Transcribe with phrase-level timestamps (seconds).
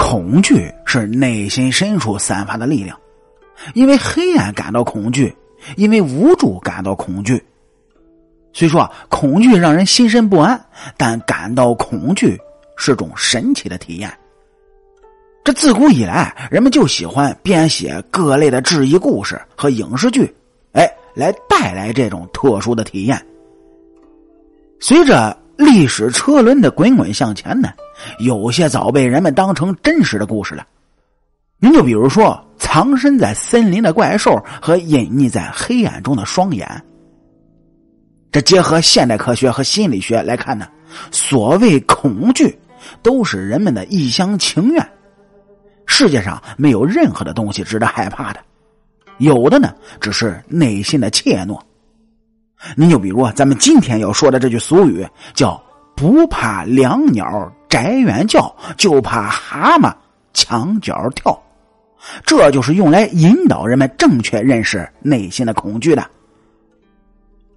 [0.00, 2.98] 恐惧是内心深处散发的力量，
[3.74, 5.34] 因为黑暗感到恐惧，
[5.76, 7.42] 因为无助感到恐惧。
[8.54, 10.58] 虽说恐惧让人心神不安，
[10.96, 12.38] 但感到恐惧
[12.76, 14.10] 是种神奇的体验。
[15.44, 20.34] 这自古以来，人们就喜欢编写各类的质疑故事和影视剧，
[20.72, 23.20] 哎，来带来这种特殊的体验。
[24.80, 27.70] 随着历史车轮的滚滚向前呢，
[28.18, 30.66] 有些早被人们当成真实的故事了。
[31.58, 36.84] 您就比如说，藏身在森林的怪兽和隐匿在黑暗中的双眼。
[38.30, 40.68] 这结合现代科学和心理学来看呢，
[41.10, 42.56] 所谓恐惧，
[43.02, 44.88] 都是人们的一厢情愿。
[45.86, 48.40] 世界上没有任何的东西值得害怕的，
[49.16, 51.58] 有的呢，只是内心的怯懦。
[52.76, 55.60] 您就比如咱们今天要说的这句俗语，叫
[55.96, 59.92] “不怕两鸟宅远叫，就怕蛤蟆
[60.32, 61.40] 墙角跳”，
[62.24, 66.04] 这就是用来引导人们正确认识内心的恐惧的。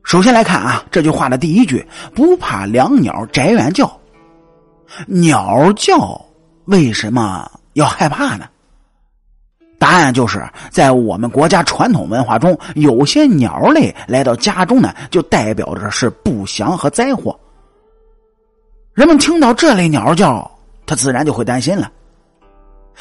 [0.04, 4.00] 首先来看啊，这句话的第一句“不怕两鸟宅远叫”，
[5.08, 6.20] 鸟叫
[6.66, 8.45] 为什么要害怕呢？
[9.78, 17.39] 答案就是在我们国家传统文化中，有些鸟类来到家中呢，就代表着是不祥和灾祸。
[19.02, 20.48] 人们听到这类鸟叫，
[20.86, 21.92] 他自然就会担心了。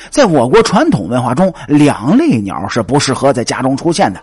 [0.09, 4.19] 在我国传统文化中，两类鸟是不适合在家中出现的。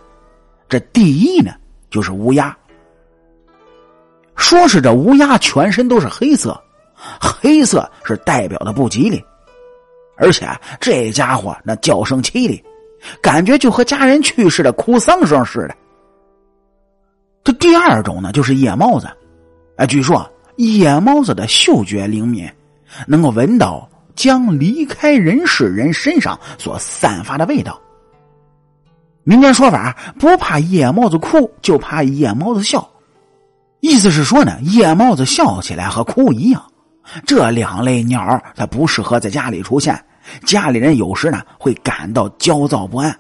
[0.68, 1.54] 这第一呢，
[1.92, 2.58] 就是乌鸦。
[4.36, 6.60] 说是这乌鸦全身都是黑色，
[7.22, 9.24] 黑色是代表的不吉利。
[10.16, 12.60] 而且这家伙那叫声凄厉，
[13.22, 15.76] 感觉就和家人去世的哭丧声似的。
[17.44, 19.08] 这第二种呢，就是夜猫子。
[19.76, 22.50] 哎，据说夜猫子的嗅觉灵敏，
[23.08, 27.80] 能够闻到将离开人世人身上所散发的味道。
[29.24, 32.90] 民间说法，不怕夜猫子哭，就怕夜猫子笑。
[33.82, 36.64] 意思是说呢，夜猫子笑起来和哭一样。
[37.26, 40.04] 这两类鸟它不适合在家里出现，
[40.44, 43.18] 家里人有时呢会感到焦躁不安。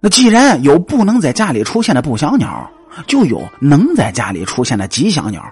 [0.00, 2.70] 那既然有不能在家里出现的不祥鸟，
[3.06, 5.42] 就有能在家里出现的吉祥鸟。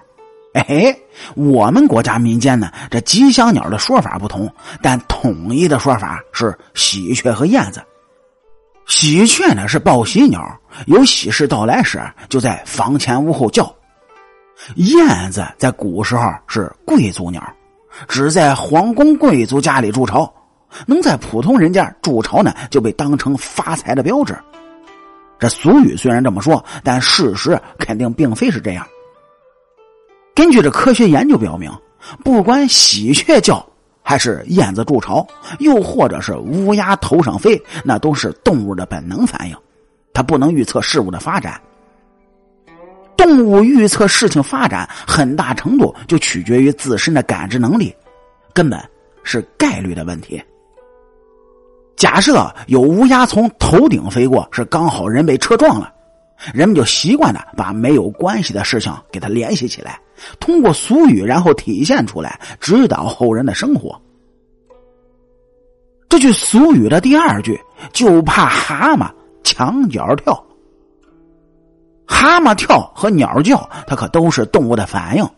[0.55, 0.97] 哎，
[1.37, 4.53] 我们国家民间呢，这吉祥鸟的说法不同，
[4.83, 7.81] 但统一的说法是喜鹊和燕子。
[8.87, 10.45] 喜鹊呢是报喜鸟，
[10.87, 13.73] 有喜事到来时就在房前屋后叫。
[14.75, 17.41] 燕子在古时候是贵族鸟，
[18.09, 20.29] 只在皇宫贵族家里筑巢，
[20.85, 24.37] 能在普通人家筑巢呢，就被当成发财的标志。
[25.41, 28.87] 这俗语虽然这么说，但事实肯定并非是这样。
[30.35, 31.73] 根据这科学研究表明，
[32.23, 33.67] 不管喜鹊叫，
[34.03, 35.27] 还是燕子筑巢，
[35.59, 39.57] 又或者是乌鸦头上飞，那都是动物的本能反应，
[40.13, 41.61] 它不能预测事物的发展。
[43.17, 47.95] 动物预测事情发展，很大程度就取决于自身的感知能力，
[48.55, 48.79] 根本
[49.23, 50.43] 是概率的问题。
[52.01, 55.93] 假设有乌鸦从头顶飞过，是刚好人被车撞了，
[56.55, 60.01] 人们就习惯的把没有关系的事情给它联系起来，
[60.41, 64.01] 通过俗语然后体现出来，指导后人的生活。
[66.09, 67.61] 这句俗语的第二句
[67.93, 69.11] 就怕蛤蟆
[69.45, 70.43] 墙角跳。
[72.07, 75.29] 蛤蟆跳和鸟叫，它可都是动物的反应，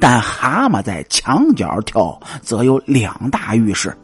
[0.00, 3.96] 但蛤蟆在墙角跳则有两大预示：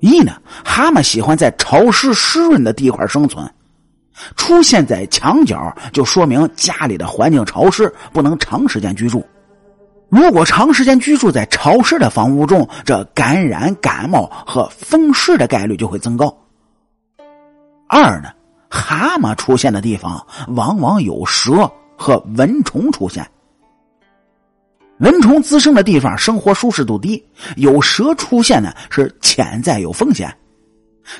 [0.00, 3.48] 一呢，蛤蟆喜欢在潮湿湿润的地块生存，
[4.36, 9.24] 出现在墙角就说明家里的环境潮湿，不能长时间居住。
[10.08, 16.36] 如果长时间居住在潮湿的房屋中，这感染感冒和风湿的概率就会增高。
[17.88, 18.28] 二呢。
[18.68, 23.26] 蛤蟆出现的地方，往往有蛇和蚊虫出现。
[24.98, 27.22] 蚊虫滋生的地方，生活舒适度低；
[27.56, 30.34] 有蛇出现呢，是潜在有风险。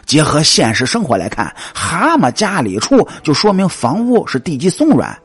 [0.04, 5.16] 结合现实生活来看，蛤蟆家里出，就说明房屋是地基松软，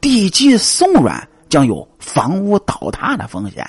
[0.00, 3.66] 地基松软将有房屋倒塌的风险。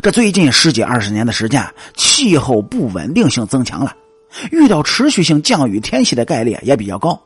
[0.00, 1.66] 这最近十几二十年的时间，
[1.96, 3.94] 气候不稳定性增强了。
[4.50, 7.20] 遇到持续性降雨天气的概率也比较高，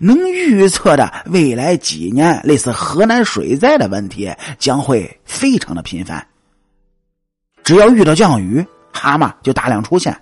[0.00, 6.26] 能预测的未来几年类似河南水灾的问题将会非常的频繁。
[7.62, 10.16] 只要遇到降雨，蛤蟆就大量出现，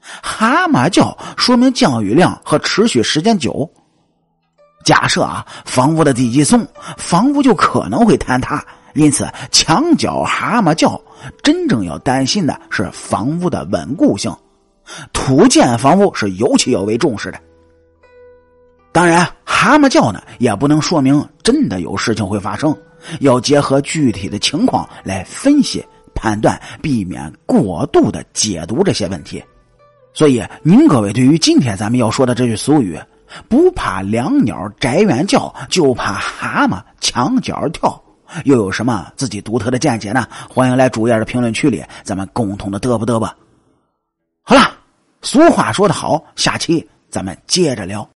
[0.00, 3.70] 蛤蟆叫说明降雨量和持续时间久。
[4.84, 6.66] 假设啊，房屋的地基松，
[6.96, 8.64] 房屋就可能会坍塌，
[8.94, 11.00] 因此，墙角蛤蟆叫，
[11.42, 14.34] 真正要担心的是房屋的稳固性。
[15.12, 17.38] 土建房屋是尤其要为重视的。
[18.92, 22.76] 当然，蛤蟆叫呢，也不能说明真的有事情会发生，
[23.20, 29.42] 要结合具体的情况来分析判断，避免过度的解读这些问题。
[30.14, 32.98] 所以，您各位对于今天咱们要说的这句俗语
[33.48, 38.02] “不怕两鸟宅院叫，就怕蛤蟆墙角跳”，
[38.44, 40.26] 又有什么自己独特的见解呢？
[40.50, 43.36] 欢迎来主页的评论区里，咱们共同的嘚啵嘚吧。
[44.42, 44.72] 好了，
[45.22, 48.08] 俗话说得好，下期咱们接着聊。